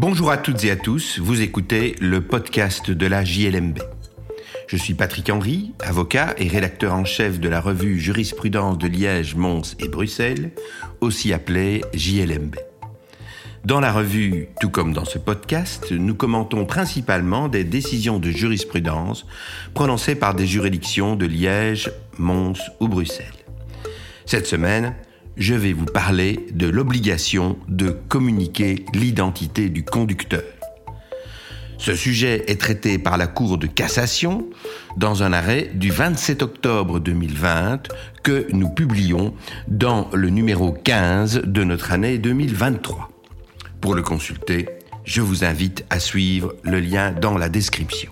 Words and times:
Bonjour 0.00 0.30
à 0.30 0.36
toutes 0.36 0.62
et 0.62 0.70
à 0.70 0.76
tous, 0.76 1.18
vous 1.18 1.40
écoutez 1.42 1.96
le 1.98 2.20
podcast 2.20 2.88
de 2.88 3.06
la 3.08 3.24
JLMB. 3.24 3.80
Je 4.68 4.76
suis 4.76 4.94
Patrick 4.94 5.28
Henry, 5.28 5.72
avocat 5.80 6.36
et 6.38 6.46
rédacteur 6.46 6.94
en 6.94 7.04
chef 7.04 7.40
de 7.40 7.48
la 7.48 7.60
revue 7.60 7.98
Jurisprudence 7.98 8.78
de 8.78 8.86
Liège, 8.86 9.34
Mons 9.34 9.74
et 9.80 9.88
Bruxelles, 9.88 10.52
aussi 11.00 11.32
appelée 11.32 11.80
JLMB. 11.94 12.54
Dans 13.64 13.80
la 13.80 13.90
revue, 13.90 14.46
tout 14.60 14.70
comme 14.70 14.92
dans 14.92 15.04
ce 15.04 15.18
podcast, 15.18 15.90
nous 15.90 16.14
commentons 16.14 16.64
principalement 16.64 17.48
des 17.48 17.64
décisions 17.64 18.20
de 18.20 18.30
jurisprudence 18.30 19.26
prononcées 19.74 20.14
par 20.14 20.36
des 20.36 20.46
juridictions 20.46 21.16
de 21.16 21.26
Liège, 21.26 21.90
Mons 22.18 22.60
ou 22.78 22.86
Bruxelles. 22.86 23.26
Cette 24.26 24.46
semaine, 24.46 24.94
je 25.38 25.54
vais 25.54 25.72
vous 25.72 25.86
parler 25.86 26.46
de 26.52 26.66
l'obligation 26.66 27.58
de 27.68 27.90
communiquer 27.90 28.84
l'identité 28.92 29.68
du 29.68 29.84
conducteur. 29.84 30.42
Ce 31.78 31.94
sujet 31.94 32.44
est 32.48 32.60
traité 32.60 32.98
par 32.98 33.16
la 33.16 33.28
Cour 33.28 33.56
de 33.56 33.68
cassation 33.68 34.46
dans 34.96 35.22
un 35.22 35.32
arrêt 35.32 35.70
du 35.74 35.90
27 35.90 36.42
octobre 36.42 36.98
2020 36.98 37.86
que 38.24 38.48
nous 38.52 38.68
publions 38.68 39.32
dans 39.68 40.10
le 40.12 40.28
numéro 40.28 40.72
15 40.72 41.42
de 41.44 41.62
notre 41.62 41.92
année 41.92 42.18
2023. 42.18 43.08
Pour 43.80 43.94
le 43.94 44.02
consulter, 44.02 44.68
je 45.04 45.20
vous 45.20 45.44
invite 45.44 45.84
à 45.88 46.00
suivre 46.00 46.56
le 46.64 46.80
lien 46.80 47.12
dans 47.12 47.38
la 47.38 47.48
description. 47.48 48.10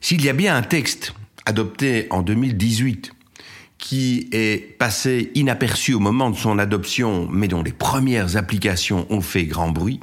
S'il 0.00 0.24
y 0.24 0.30
a 0.30 0.32
bien 0.32 0.56
un 0.56 0.62
texte 0.62 1.12
adopté 1.44 2.06
en 2.08 2.22
2018 2.22 3.12
qui 3.78 4.28
est 4.32 4.76
passé 4.76 5.30
inaperçu 5.34 5.94
au 5.94 6.00
moment 6.00 6.30
de 6.30 6.36
son 6.36 6.58
adoption, 6.58 7.28
mais 7.30 7.48
dont 7.48 7.62
les 7.62 7.72
premières 7.72 8.36
applications 8.36 9.06
ont 9.08 9.20
fait 9.20 9.44
grand 9.44 9.70
bruit, 9.70 10.00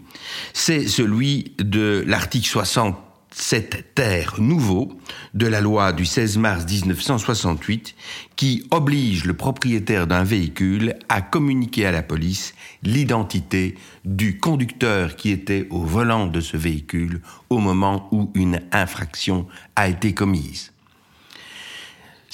c'est 0.53 0.88
celui 0.88 1.53
de 1.59 2.03
l'article 2.08 2.47
67 2.47 3.94
terre 3.94 4.35
nouveau 4.39 4.97
de 5.33 5.45
la 5.45 5.59
loi 5.59 5.91
du 5.91 6.05
16 6.05 6.38
mars 6.38 6.66
1968 6.66 7.95
qui 8.38 8.66
oblige 8.72 9.25
le 9.25 9.33
propriétaire 9.33 10.07
d'un 10.07 10.23
véhicule 10.23 10.95
à 11.09 11.22
communiquer 11.22 11.85
à 11.85 11.91
la 11.91 12.02
police 12.02 12.55
l'identité 12.81 13.75
du 14.05 14.39
conducteur 14.39 15.17
qui 15.17 15.31
était 15.31 15.67
au 15.69 15.81
volant 15.81 16.28
de 16.28 16.39
ce 16.39 16.55
véhicule 16.55 17.22
au 17.50 17.59
moment 17.59 18.07
où 18.11 18.31
une 18.35 18.61
infraction 18.72 19.47
a 19.75 19.89
été 19.89 20.13
commise. 20.13 20.72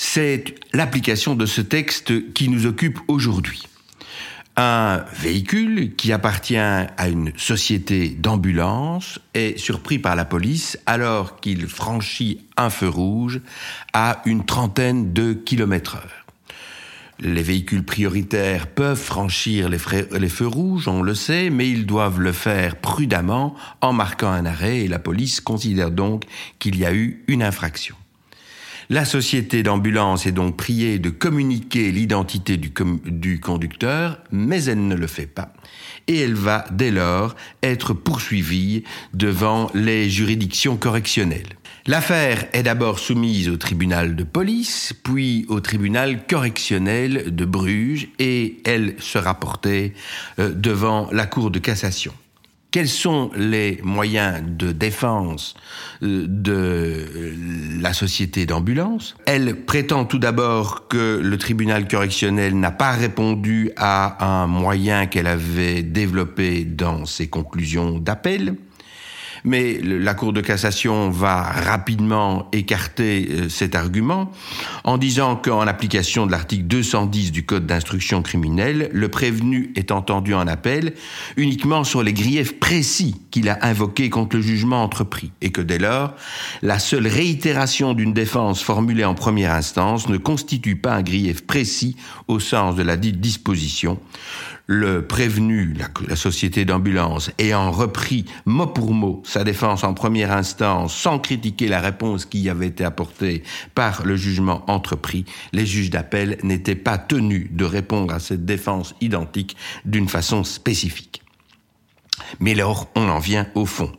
C'est 0.04 0.56
l'application 0.74 1.36
de 1.36 1.46
ce 1.46 1.62
texte 1.62 2.34
qui 2.34 2.50
nous 2.50 2.66
occupe 2.66 2.98
aujourd'hui. 3.08 3.62
Un 4.58 5.06
véhicule 5.14 5.96
qui 5.96 6.12
appartient 6.12 6.58
à 6.58 7.08
une 7.08 7.32
société 7.38 8.10
d'ambulance 8.10 9.20
est 9.36 9.60
surpris 9.60 10.00
par 10.00 10.16
la 10.16 10.26
police 10.26 10.80
alors 10.88 11.40
qu'il 11.40 11.68
franchit 11.68 12.42
un 12.58 12.72
feu 12.72 12.90
rouge 12.90 13.42
à 13.94 14.24
une 14.26 14.44
trentaine 14.44 15.14
de 15.14 15.34
kilomètres 15.34 15.98
heure. 15.98 16.26
Les 17.20 17.44
véhicules 17.44 17.86
prioritaires 17.86 18.66
peuvent 18.66 19.00
franchir 19.00 19.70
les, 19.70 19.78
feux 19.78 20.48
rouges, 20.48 20.88
on 20.88 21.04
le 21.04 21.14
sait, 21.14 21.52
mais 21.52 21.70
ils 21.70 21.86
doivent 21.86 22.20
le 22.20 22.32
faire 22.32 22.76
prudemment 22.78 23.56
en 23.82 23.94
marquant 23.94 24.32
un 24.32 24.48
arrêt 24.48 24.80
et 24.80 24.88
la 24.88 25.00
police 25.00 25.42
considère 25.42 25.92
donc 25.92 26.24
qu'il 26.58 26.76
y 26.76 26.86
a 26.86 26.94
eu 26.94 27.24
une 27.28 27.44
infraction. 27.44 27.96
La 28.92 29.06
société 29.06 29.64
d'ambulance 29.64 30.26
est 30.26 30.34
donc 30.34 30.58
priée 30.58 31.00
de 31.00 31.10
communiquer 31.10 31.94
l'identité 31.94 32.58
du, 32.58 32.74
du, 33.06 33.40
conducteur, 33.40 34.20
mais 34.34 34.66
elle 34.66 34.86
ne 34.86 34.96
le 34.96 35.08
fait 35.08 35.28
pas. 35.28 35.54
Et 36.10 36.20
elle 36.20 36.34
va 36.34 36.66
dès 36.72 36.92
lors 36.92 37.38
être 37.64 37.94
poursuivie 37.94 38.84
devant 39.14 39.72
les 39.74 40.10
juridictions 40.10 40.76
correctionnelles. 40.76 41.56
L'affaire 41.88 42.48
est 42.52 42.64
d'abord 42.64 43.00
soumise 43.00 43.48
au 43.48 43.56
tribunal 43.56 44.18
de 44.18 44.26
police, 44.26 44.94
puis 45.06 45.46
au 45.48 45.62
tribunal 45.62 46.28
correctionnel 46.28 47.34
de 47.34 47.46
Bruges, 47.46 48.10
et 48.20 48.58
elle 48.66 48.96
sera 49.00 49.40
portée 49.40 49.94
euh, 50.38 50.52
devant 50.54 51.08
la 51.14 51.28
Cour 51.28 51.50
de 51.50 51.60
cassation. 51.60 52.12
Quels 52.72 52.88
sont 52.88 53.32
les 53.36 53.82
moyens 53.84 54.42
de 54.48 54.72
défense 54.72 55.56
euh, 56.04 56.26
de 56.26 57.06
la 57.82 57.92
société 57.92 58.46
d'ambulance? 58.46 59.18
Elle 59.26 59.66
prétend 59.66 60.06
tout 60.06 60.20
d'abord 60.20 60.88
que 60.88 61.20
le 61.22 61.38
tribunal 61.38 61.86
correctionnel 61.90 62.58
n'a 62.58 62.72
pas 62.72 62.92
répondu 62.92 63.72
à 63.76 64.26
un 64.26 64.48
moyen 64.48 65.06
qu'elle 65.08 65.28
avait 65.28 65.84
développé 65.84 66.64
dans 66.64 67.06
ses 67.06 67.28
conclusions 67.28 68.00
d'appel 68.00 68.56
mais 69.44 69.80
la 69.82 70.14
Cour 70.14 70.34
de 70.34 70.42
cassation 70.42 71.10
va 71.10 71.42
rapidement 71.44 72.48
écarter 72.52 73.28
euh, 73.32 73.50
cet 73.50 73.76
argument 73.76 74.32
en 74.84 74.98
disant 74.98 75.36
qu'en 75.36 75.62
application 75.62 76.26
de 76.26 76.32
l'article 76.32 76.64
210 76.64 77.32
du 77.32 77.46
Code 77.46 77.66
d'instruction 77.66 78.22
criminelle, 78.22 78.90
le 78.92 79.10
prévenu 79.10 79.72
est 79.76 79.92
entendu 79.92 80.34
en 80.34 80.48
appel 80.48 80.94
uniquement 81.38 81.84
sur 81.84 82.04
les 82.04 82.14
griefs 82.14 82.60
précis 82.60 83.22
qu'il 83.32 83.50
a 83.50 83.60
invoqués 83.66 84.10
contre 84.10 84.36
le 84.36 84.42
jugement 84.42 84.84
entrepris 84.84 85.32
et 85.42 85.52
que 85.52 85.62
dès 85.62 85.80
lors, 85.80 86.14
la 86.62 86.80
seule 86.80 87.08
réitération 87.08 87.94
d'une 87.94 88.14
défense 88.14 88.62
formulée 88.62 89.06
en 89.06 89.16
première 89.16 89.54
instance 89.54 90.10
ne 90.10 90.18
constitue 90.18 90.76
pas 90.76 90.94
un 90.94 91.02
grief 91.02 91.46
précis 91.46 91.96
au 92.28 92.40
sens 92.40 92.76
de 92.76 92.84
la 92.84 92.98
dite 92.98 93.20
disposition 93.20 94.00
le 94.72 95.06
prévenu, 95.06 95.76
la, 96.08 96.16
société 96.16 96.64
d'ambulance, 96.64 97.30
ayant 97.38 97.72
repris 97.72 98.24
mot 98.46 98.68
pour 98.68 98.94
mot 98.94 99.22
sa 99.26 99.44
défense 99.44 99.84
en 99.84 99.94
première 99.94 100.32
instance 100.32 100.96
sans 100.96 101.20
critiquer 101.20 101.68
la 101.68 101.82
réponse 101.82 102.26
qui 102.26 102.40
y 102.40 102.50
avait 102.50 102.68
été 102.68 102.86
apportée 102.86 103.44
par 103.76 104.06
le 104.06 104.16
jugement 104.16 104.64
entrepris, 104.72 105.26
les 105.52 105.66
juges 105.66 105.90
d'appel 105.90 106.38
n'étaient 106.44 106.76
pas 106.76 106.98
tenus 106.98 107.50
de 107.52 107.66
répondre 107.66 108.14
à 108.14 108.20
cette 108.20 108.46
défense 108.46 108.96
identique 109.02 109.58
d'une 109.84 110.08
façon 110.08 110.46
spécifique. 110.46 111.22
Mais 112.40 112.54
alors, 112.54 112.88
on 112.96 113.10
en 113.10 113.20
vient 113.20 113.48
au 113.56 113.66
fond. 113.66 113.92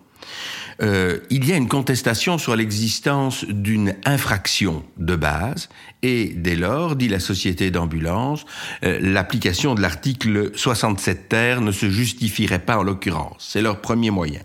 Euh, 0.83 1.19
il 1.31 1.49
y 1.49 1.53
a 1.53 1.57
une 1.57 1.69
contestation 1.69 2.39
sur 2.39 2.57
l'existence 2.57 3.45
d'une 3.45 3.95
infraction 4.05 4.83
de 4.97 5.15
base 5.15 5.69
et 6.03 6.33
dès 6.35 6.57
lors, 6.57 6.97
dit 6.97 7.09
la 7.09 7.21
société 7.21 7.71
d'ambulance, 7.71 8.45
euh, 8.85 8.99
l'application 9.01 9.75
de 9.75 9.81
l'article 9.81 10.51
67 10.55 11.29
terre 11.29 11.61
ne 11.61 11.71
se 11.71 11.89
justifierait 11.89 12.59
pas 12.59 12.79
en 12.79 12.83
l'occurrence. 12.83 13.49
C'est 13.53 13.63
leur 13.63 13.81
premier 13.81 14.11
moyen. 14.11 14.41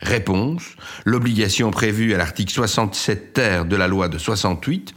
Réponse, 0.00 0.62
l'obligation 1.04 1.70
prévue 1.70 2.14
à 2.14 2.18
l'article 2.18 2.52
67 2.52 3.32
terre 3.32 3.64
de 3.64 3.76
la 3.76 3.86
loi 3.86 4.08
de 4.08 4.18
68 4.18 4.94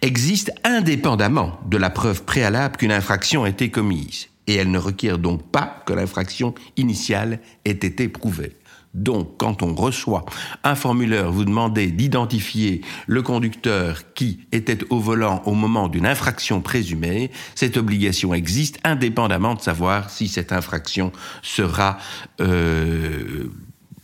existe 0.00 0.52
indépendamment 0.64 1.60
de 1.66 1.76
la 1.76 1.90
preuve 1.90 2.24
préalable 2.24 2.76
qu'une 2.76 2.92
infraction 2.92 3.44
a 3.44 3.48
été 3.50 3.70
commise 3.70 4.28
et 4.46 4.54
elle 4.54 4.70
ne 4.70 4.78
requiert 4.78 5.18
donc 5.18 5.50
pas 5.50 5.82
que 5.86 5.92
l'infraction 5.92 6.54
initiale 6.76 7.40
ait 7.64 7.70
été 7.70 8.08
prouvée. 8.08 8.56
Donc, 8.94 9.36
quand 9.38 9.62
on 9.62 9.74
reçoit 9.74 10.24
un 10.62 10.76
formulaire 10.76 11.30
vous 11.30 11.44
demandez 11.44 11.88
d'identifier 11.88 12.80
le 13.06 13.22
conducteur 13.22 14.14
qui 14.14 14.40
était 14.52 14.78
au 14.90 15.00
volant 15.00 15.42
au 15.46 15.52
moment 15.52 15.88
d'une 15.88 16.06
infraction 16.06 16.60
présumée, 16.60 17.30
cette 17.54 17.76
obligation 17.76 18.34
existe 18.34 18.78
indépendamment 18.84 19.54
de 19.54 19.60
savoir 19.60 20.10
si 20.10 20.28
cette 20.28 20.52
infraction 20.52 21.12
sera 21.42 21.98
euh, 22.40 23.50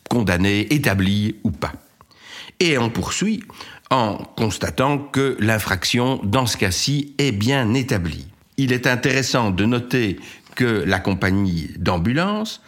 condamnée, 0.08 0.72
établie 0.74 1.36
ou 1.44 1.52
pas. 1.52 1.72
Et 2.58 2.76
on 2.76 2.90
poursuit 2.90 3.44
en 3.90 4.16
constatant 4.36 4.98
que 4.98 5.36
l'infraction, 5.40 6.20
dans 6.24 6.46
ce 6.46 6.56
cas-ci, 6.56 7.14
est 7.18 7.32
bien 7.32 7.74
établie. 7.74 8.26
Il 8.56 8.72
est 8.72 8.86
intéressant 8.86 9.50
de 9.50 9.64
noter 9.64 10.20
que 10.60 10.84
la 10.86 10.98
compagnie 10.98 11.70
d'ambulance 11.78 12.60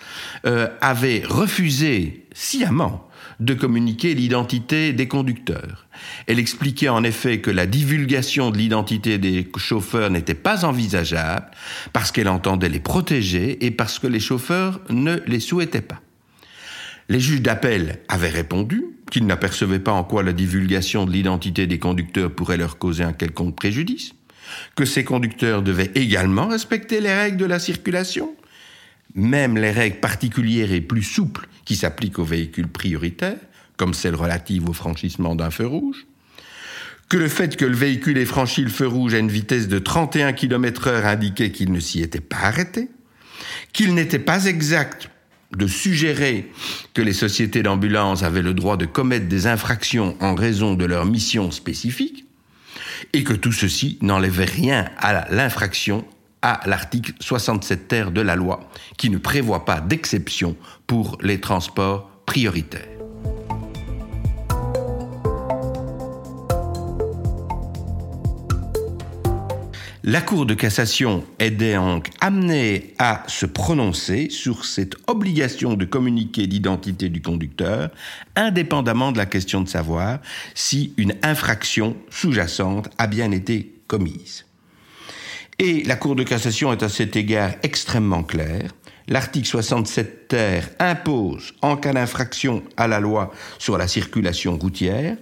euh, 0.47 0.67
avait 0.81 1.25
refusé 1.29 2.27
sciemment 2.33 3.07
de 3.39 3.53
communiquer 3.53 4.15
l'identité 4.15 4.95
des 4.95 5.09
conducteurs. 5.09 5.87
Elle 6.27 6.39
expliquait 6.39 6.89
en 6.89 7.05
effet 7.05 7.41
que 7.41 7.51
la 7.51 7.67
divulgation 7.67 8.51
de 8.51 8.57
l'identité 8.57 9.19
des 9.19 9.47
chauffeurs 9.59 10.09
n'était 10.09 10.33
pas 10.33 10.65
envisageable 10.65 11.51
parce 11.93 12.13
qu'elle 12.13 12.29
entendait 12.29 12.71
les 12.71 12.81
protéger 12.81 13.63
et 13.63 13.71
parce 13.71 13.99
que 13.99 14.07
les 14.07 14.21
chauffeurs 14.21 14.81
ne 14.89 15.19
les 15.27 15.41
souhaitaient 15.41 15.83
pas. 15.83 16.01
Les 17.11 17.21
juges 17.21 17.43
d'appel 17.43 18.01
avaient 18.09 18.31
répondu 18.31 18.87
qu'ils 19.11 19.27
n'apercevaient 19.27 19.81
pas 19.81 19.93
en 19.93 20.03
quoi 20.03 20.23
la 20.23 20.33
divulgation 20.33 21.05
de 21.05 21.11
l'identité 21.11 21.67
des 21.67 21.79
conducteurs 21.79 22.35
pourrait 22.35 22.57
leur 22.57 22.79
causer 22.79 23.05
un 23.05 23.13
quelconque 23.13 23.55
préjudice 23.55 24.15
que 24.75 24.85
ces 24.85 25.05
conducteurs 25.05 25.63
devaient 25.63 25.91
également 25.95 26.49
respecter 26.49 27.01
les 27.01 27.15
règles 27.15 27.37
de 27.37 27.45
la 27.45 27.59
circulation, 27.59 28.35
même 29.15 29.57
les 29.57 29.71
règles 29.71 30.01
particulières 30.01 30.73
et 30.73 30.81
plus 30.81 31.03
souples 31.03 31.49
qui 31.65 31.77
s'appliquent 31.77 32.19
aux 32.19 32.25
véhicules 32.25 32.69
prioritaires, 32.69 33.39
comme 33.77 33.95
celles 33.95 34.15
relatives 34.15 34.69
au 34.69 34.73
franchissement 34.73 35.35
d'un 35.35 35.51
feu 35.51 35.67
rouge, 35.67 36.07
que 37.09 37.17
le 37.17 37.29
fait 37.29 37.57
que 37.57 37.65
le 37.65 37.77
véhicule 37.77 38.17
ait 38.17 38.25
franchi 38.25 38.63
le 38.63 38.71
feu 38.71 38.87
rouge 38.87 39.15
à 39.15 39.19
une 39.19 39.29
vitesse 39.29 39.69
de 39.69 39.79
31 39.79 40.33
km 40.33 40.89
heure 40.89 41.07
indiquait 41.07 41.51
qu'il 41.51 41.73
ne 41.73 41.81
s'y 41.81 42.01
était 42.01 42.21
pas 42.21 42.39
arrêté, 42.39 42.89
qu'il 43.73 43.95
n'était 43.95 44.19
pas 44.19 44.47
exact 44.47 45.11
de 45.57 45.67
suggérer 45.67 46.51
que 46.95 47.03
les 47.03 47.13
sociétés 47.13 47.63
d'ambulance 47.63 48.23
avaient 48.23 48.43
le 48.43 48.55
droit 48.55 48.77
de 48.77 48.87
commettre 48.87 49.29
des 49.29 49.47
infractions 49.47 50.17
en 50.21 50.35
raison 50.35 50.75
de 50.75 50.85
leur 50.85 51.05
mission 51.05 51.51
spécifique, 51.51 52.22
et 53.13 53.25
que 53.25 53.35
tout 53.35 53.53
ceci 53.53 53.99
n'enlevait 54.01 54.45
rien 54.45 54.91
à 54.99 55.31
l'infraction 55.31 56.05
à 56.43 56.61
l'article 56.67 57.13
67 57.21 57.89
terre 57.89 58.11
de 58.11 58.21
la 58.21 58.35
loi, 58.35 58.69
qui 58.99 59.11
ne 59.11 59.19
prévoit 59.19 59.65
pas 59.65 59.81
d'exception 59.81 60.57
pour 60.87 61.19
les 61.23 61.41
transports 61.41 62.11
prioritaires. 62.27 62.92
La 70.05 70.21
Cour 70.21 70.47
de 70.47 70.55
cassation 70.55 71.25
est 71.39 71.53
donc 71.53 72.09
amenée 72.21 72.93
à 72.99 73.23
se 73.29 73.47
prononcer 73.47 74.31
sur 74.31 74.65
cette 74.65 74.97
obligation 75.07 75.75
de 75.75 75.85
communiquer 75.85 76.47
l'identité 76.47 77.09
du 77.09 77.23
conducteur, 77.23 77.89
indépendamment 78.35 79.13
de 79.13 79.19
la 79.19 79.27
question 79.27 79.61
de 79.61 79.69
savoir 79.69 80.19
si 80.57 80.93
une 80.97 81.15
infraction 81.23 81.97
sous-jacente 82.11 82.91
a 82.99 83.07
bien 83.07 83.31
été 83.31 83.77
commise. 83.87 84.45
Et 85.61 85.85
la 85.85 85.95
Cour 85.95 86.17
de 86.17 86.25
cassation 86.25 86.73
est 86.73 86.83
à 86.83 86.89
cet 86.89 87.15
égard 87.15 87.53
extrêmement 87.63 88.25
claire. 88.25 88.73
L'article 89.07 89.47
67 89.47 90.27
terre 90.27 90.69
impose, 90.81 91.55
en 91.63 91.77
cas 91.77 91.93
d'infraction 91.93 92.65
à 92.77 92.89
la 92.89 92.99
loi 92.99 93.33
sur 93.61 93.79
la 93.79 93.87
circulation 93.87 94.57
routière, 94.57 95.17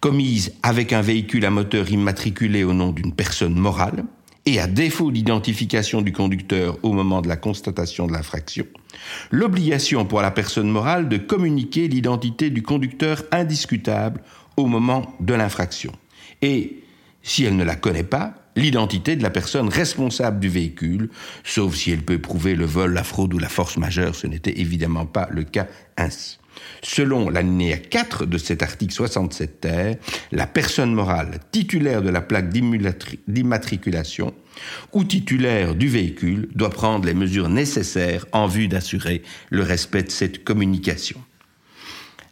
commise 0.00 0.52
avec 0.62 0.92
un 0.92 1.00
véhicule 1.00 1.44
à 1.44 1.50
moteur 1.50 1.90
immatriculé 1.90 2.64
au 2.64 2.72
nom 2.72 2.92
d'une 2.92 3.12
personne 3.12 3.54
morale, 3.54 4.04
et 4.46 4.60
à 4.60 4.68
défaut 4.68 5.10
d'identification 5.10 6.02
du 6.02 6.12
conducteur 6.12 6.78
au 6.84 6.92
moment 6.92 7.20
de 7.20 7.28
la 7.28 7.36
constatation 7.36 8.06
de 8.06 8.12
l'infraction, 8.12 8.64
l'obligation 9.32 10.06
pour 10.06 10.22
la 10.22 10.30
personne 10.30 10.70
morale 10.70 11.08
de 11.08 11.16
communiquer 11.16 11.88
l'identité 11.88 12.50
du 12.50 12.62
conducteur 12.62 13.24
indiscutable 13.32 14.22
au 14.56 14.66
moment 14.66 15.14
de 15.20 15.34
l'infraction. 15.34 15.92
Et, 16.42 16.82
si 17.22 17.44
elle 17.44 17.56
ne 17.56 17.64
la 17.64 17.74
connaît 17.74 18.04
pas, 18.04 18.34
l'identité 18.54 19.16
de 19.16 19.22
la 19.22 19.30
personne 19.30 19.68
responsable 19.68 20.38
du 20.38 20.48
véhicule, 20.48 21.10
sauf 21.42 21.74
si 21.74 21.90
elle 21.90 22.02
peut 22.02 22.20
prouver 22.20 22.54
le 22.54 22.64
vol, 22.64 22.92
la 22.92 23.04
fraude 23.04 23.34
ou 23.34 23.38
la 23.38 23.48
force 23.48 23.76
majeure, 23.76 24.14
ce 24.14 24.28
n'était 24.28 24.60
évidemment 24.60 25.06
pas 25.06 25.28
le 25.30 25.42
cas 25.42 25.66
ainsi. 25.96 26.38
Selon 26.82 27.28
l'alinéa 27.30 27.78
4 27.78 28.26
de 28.26 28.38
cet 28.38 28.62
article 28.62 28.92
67 28.92 29.60
terre, 29.60 29.96
la 30.32 30.46
personne 30.46 30.92
morale 30.92 31.38
titulaire 31.52 32.02
de 32.02 32.10
la 32.10 32.20
plaque 32.20 32.50
d'immatriculation 32.50 34.34
ou 34.92 35.04
titulaire 35.04 35.74
du 35.74 35.88
véhicule 35.88 36.48
doit 36.54 36.70
prendre 36.70 37.06
les 37.06 37.14
mesures 37.14 37.48
nécessaires 37.48 38.26
en 38.32 38.46
vue 38.46 38.68
d'assurer 38.68 39.22
le 39.50 39.62
respect 39.62 40.04
de 40.04 40.10
cette 40.10 40.44
communication. 40.44 41.20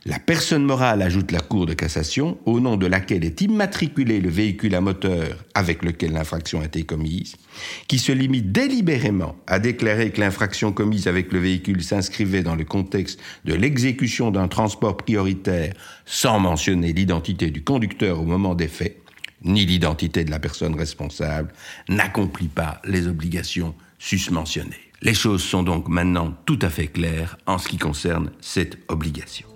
La 0.07 0.19
personne 0.19 0.65
morale, 0.65 1.01
ajoute 1.01 1.33
la 1.33 1.41
Cour 1.41 1.65
de 1.65 1.73
cassation, 1.73 2.37
au 2.45 2.61
nom 2.61 2.77
de 2.77 2.87
laquelle 2.87 3.25
est 3.25 3.41
immatriculé 3.41 4.21
le 4.21 4.29
véhicule 4.29 4.75
à 4.75 4.83
moteur 4.83 5.43
avec 5.55 5.83
lequel 5.83 6.13
l'infraction 6.13 6.61
a 6.61 6.67
été 6.67 6.83
commise, 6.83 7.37
qui 7.89 7.99
se 7.99 8.13
limite 8.13 8.53
délibérément 8.53 9.35
à 9.47 9.59
déclarer 9.59 10.11
que 10.11 10.21
l'infraction 10.21 10.73
commise 10.73 11.09
avec 11.09 11.33
le 11.33 11.39
véhicule 11.39 11.83
s'inscrivait 11.83 12.43
dans 12.43 12.55
le 12.55 12.65
contexte 12.65 13.19
de 13.47 13.55
l'exécution 13.55 14.31
d'un 14.31 14.47
transport 14.47 14.99
prioritaire 14.99 15.73
sans 16.05 16.39
mentionner 16.39 16.93
l'identité 16.93 17.51
du 17.51 17.65
conducteur 17.65 18.21
au 18.21 18.25
moment 18.25 18.55
des 18.55 18.69
faits, 18.69 19.01
ni 19.43 19.65
l'identité 19.65 20.23
de 20.25 20.31
la 20.31 20.39
personne 20.39 20.75
responsable, 20.75 21.55
n'accomplit 21.89 22.49
pas 22.49 22.83
les 22.85 23.07
obligations 23.07 23.75
susmentionnées. 23.99 24.91
Les 25.01 25.15
choses 25.15 25.43
sont 25.43 25.63
donc 25.63 25.89
maintenant 25.89 26.35
tout 26.45 26.59
à 26.61 26.69
fait 26.69 26.89
claires 26.89 27.39
en 27.47 27.57
ce 27.57 27.69
qui 27.69 27.79
concerne 27.79 28.33
cette 28.43 28.77
obligation. 28.89 29.54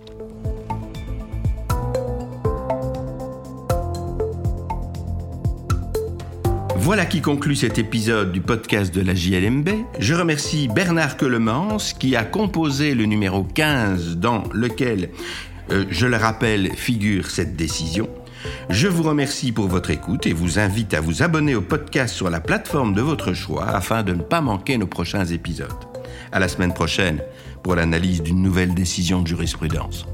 Voilà 6.89 7.05
qui 7.05 7.21
conclut 7.21 7.55
cet 7.55 7.77
épisode 7.77 8.31
du 8.31 8.41
podcast 8.41 8.91
de 8.91 9.01
la 9.01 9.13
JLMB. 9.13 9.69
Je 9.99 10.15
remercie 10.15 10.67
Bernard 10.67 11.17
Quelemans 11.17 11.77
qui 11.99 12.15
a 12.15 12.23
composé 12.23 12.95
le 12.95 13.05
numéro 13.05 13.43
15 13.43 14.17
dans 14.17 14.45
lequel, 14.53 15.11
euh, 15.69 15.85
je 15.91 16.07
le 16.07 16.17
rappelle, 16.17 16.71
figure 16.75 17.29
cette 17.29 17.55
décision. 17.55 18.09
Je 18.71 18.87
vous 18.87 19.03
remercie 19.03 19.51
pour 19.51 19.67
votre 19.67 19.91
écoute 19.91 20.25
et 20.25 20.33
vous 20.33 20.57
invite 20.57 20.95
à 20.95 20.99
vous 20.99 21.21
abonner 21.21 21.53
au 21.53 21.61
podcast 21.61 22.15
sur 22.15 22.31
la 22.31 22.39
plateforme 22.39 22.95
de 22.95 23.01
votre 23.01 23.33
choix 23.33 23.67
afin 23.67 24.01
de 24.01 24.13
ne 24.13 24.23
pas 24.23 24.41
manquer 24.41 24.79
nos 24.79 24.87
prochains 24.87 25.25
épisodes. 25.25 25.69
À 26.31 26.39
la 26.39 26.47
semaine 26.47 26.73
prochaine 26.73 27.21
pour 27.61 27.75
l'analyse 27.75 28.23
d'une 28.23 28.41
nouvelle 28.41 28.73
décision 28.73 29.21
de 29.21 29.27
jurisprudence. 29.27 30.07